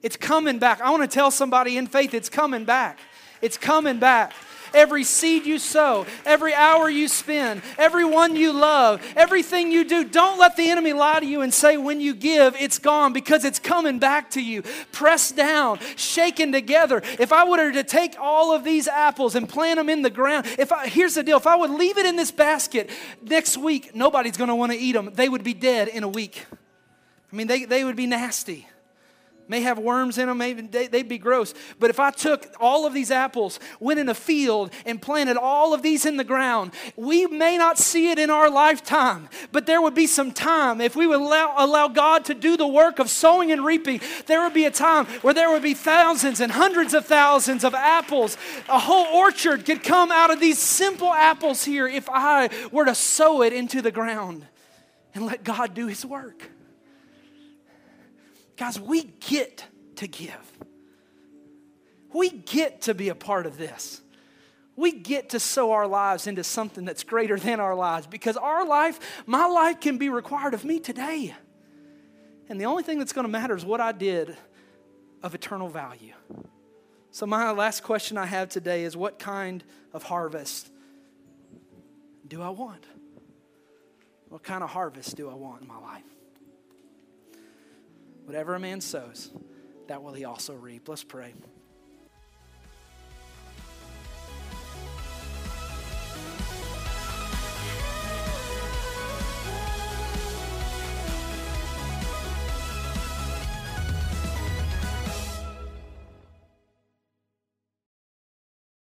[0.00, 0.80] It's coming back.
[0.80, 3.00] I want to tell somebody in faith it's coming back.
[3.42, 4.32] It's coming back
[4.76, 10.04] every seed you sow, every hour you spend, everyone you love, everything you do.
[10.04, 13.44] Don't let the enemy lie to you and say when you give, it's gone because
[13.44, 14.62] it's coming back to you.
[14.92, 17.02] Pressed down, shaken together.
[17.18, 20.46] If I were to take all of these apples and plant them in the ground,
[20.58, 22.90] if I, here's the deal if I would leave it in this basket
[23.22, 25.10] next week, nobody's going to want to eat them.
[25.14, 26.44] They would be dead in a week.
[27.32, 28.68] I mean, they, they would be nasty
[29.48, 31.54] may have worms in them, maybe they, would be gross.
[31.78, 35.74] But if I took all of these apples, went in a field, and planted all
[35.74, 39.80] of these in the ground, we may not see it in our lifetime, but there
[39.80, 40.80] would be some time.
[40.80, 44.42] If we would allow, allow God to do the work of sowing and reaping, there
[44.42, 48.36] would be a time where there would be thousands and hundreds of thousands of apples.
[48.68, 52.94] A whole orchard could come out of these simple apples here if I were to
[52.94, 54.46] sow it into the ground
[55.14, 56.50] and let God do His work.
[58.56, 59.64] Guys, we get
[59.96, 60.52] to give.
[62.12, 64.00] We get to be a part of this.
[64.76, 68.66] We get to sow our lives into something that's greater than our lives because our
[68.66, 71.34] life, my life, can be required of me today.
[72.48, 74.36] And the only thing that's going to matter is what I did
[75.22, 76.12] of eternal value.
[77.10, 80.70] So, my last question I have today is what kind of harvest
[82.28, 82.84] do I want?
[84.28, 86.15] What kind of harvest do I want in my life?
[88.26, 89.30] Whatever a man sows,
[89.86, 90.88] that will he also reap.
[90.88, 91.32] Let's pray.